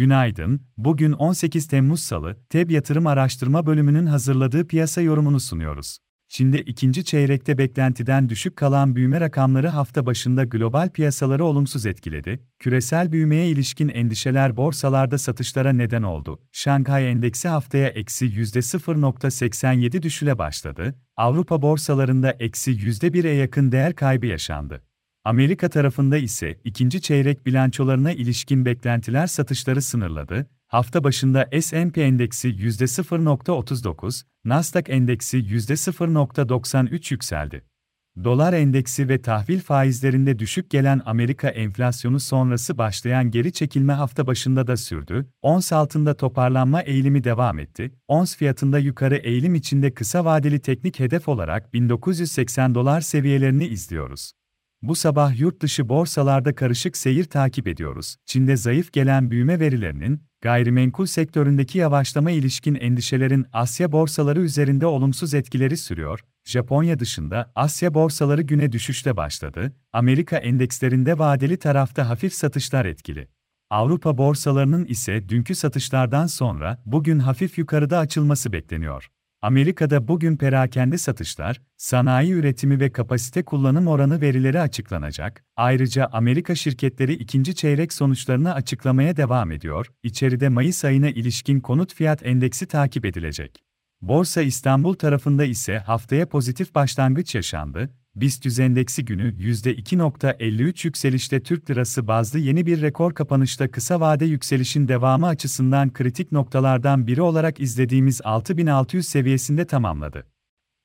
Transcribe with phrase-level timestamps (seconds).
[0.00, 5.98] Günaydın, bugün 18 Temmuz Salı, TEB Yatırım Araştırma Bölümünün hazırladığı piyasa yorumunu sunuyoruz.
[6.28, 12.40] Çin'de ikinci çeyrekte beklentiden düşük kalan büyüme rakamları hafta başında global piyasaları olumsuz etkiledi.
[12.58, 16.40] Küresel büyümeye ilişkin endişeler borsalarda satışlara neden oldu.
[16.52, 20.94] Şanghay Endeksi haftaya eksi %0.87 düşüle başladı.
[21.16, 24.82] Avrupa borsalarında eksi %1'e yakın değer kaybı yaşandı.
[25.24, 30.46] Amerika tarafında ise ikinci çeyrek bilançolarına ilişkin beklentiler satışları sınırladı.
[30.66, 37.64] Hafta başında S&P endeksi %0.39, Nasdaq endeksi %0.93 yükseldi.
[38.24, 44.66] Dolar endeksi ve tahvil faizlerinde düşük gelen Amerika enflasyonu sonrası başlayan geri çekilme hafta başında
[44.66, 45.26] da sürdü.
[45.42, 47.92] Ons altında toparlanma eğilimi devam etti.
[48.08, 54.32] Ons fiyatında yukarı eğilim içinde kısa vadeli teknik hedef olarak 1980 dolar seviyelerini izliyoruz.
[54.82, 58.16] Bu sabah yurt dışı borsalarda karışık seyir takip ediyoruz.
[58.26, 65.76] Çin'de zayıf gelen büyüme verilerinin, gayrimenkul sektöründeki yavaşlama ilişkin endişelerin Asya borsaları üzerinde olumsuz etkileri
[65.76, 66.20] sürüyor.
[66.44, 69.72] Japonya dışında Asya borsaları güne düşüşle başladı.
[69.92, 73.28] Amerika endekslerinde vadeli tarafta hafif satışlar etkili.
[73.70, 79.10] Avrupa borsalarının ise dünkü satışlardan sonra bugün hafif yukarıda açılması bekleniyor.
[79.42, 85.44] Amerika'da bugün perakende satışlar, sanayi üretimi ve kapasite kullanım oranı verileri açıklanacak.
[85.56, 89.86] Ayrıca Amerika şirketleri ikinci çeyrek sonuçlarını açıklamaya devam ediyor.
[90.02, 93.64] İçeride Mayıs ayına ilişkin konut fiyat endeksi takip edilecek.
[94.00, 97.90] Borsa İstanbul tarafında ise haftaya pozitif başlangıç yaşandı.
[98.20, 104.88] BIST endeksi günü %2.53 yükselişte Türk lirası bazlı yeni bir rekor kapanışta kısa vade yükselişin
[104.88, 110.26] devamı açısından kritik noktalardan biri olarak izlediğimiz 6600 seviyesinde tamamladı.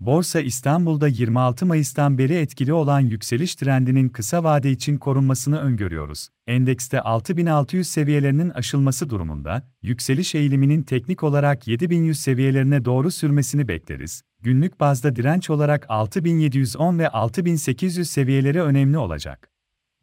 [0.00, 6.28] Borsa İstanbul'da 26 Mayıs'tan beri etkili olan yükseliş trendinin kısa vade için korunmasını öngörüyoruz.
[6.46, 14.22] Endekste 6600 seviyelerinin aşılması durumunda, yükseliş eğiliminin teknik olarak 7100 seviyelerine doğru sürmesini bekleriz.
[14.40, 19.57] Günlük bazda direnç olarak 6710 ve 6800 seviyeleri önemli olacak.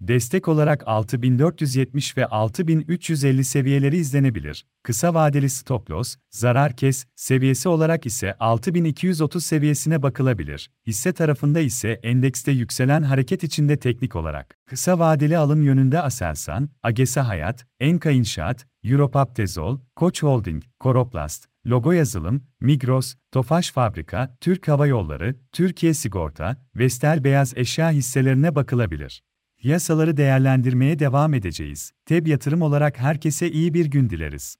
[0.07, 4.65] Destek olarak 6470 ve 6350 seviyeleri izlenebilir.
[4.83, 10.71] Kısa vadeli stop loss, zarar kes seviyesi olarak ise 6230 seviyesine bakılabilir.
[10.87, 17.27] Hisse tarafında ise endekste yükselen hareket içinde teknik olarak kısa vadeli alım yönünde Aselsan, Agesa
[17.27, 24.87] Hayat, Enka İnşaat, Europap Tezol, Koç Holding, Koroplast, Logo Yazılım, Migros, Tofaş Fabrika, Türk Hava
[24.87, 29.21] Yolları, Türkiye Sigorta, Vestel Beyaz Eşya hisselerine bakılabilir.
[29.65, 31.91] Yasaları değerlendirmeye devam edeceğiz.
[32.05, 34.57] TEB yatırım olarak herkese iyi bir gün dileriz.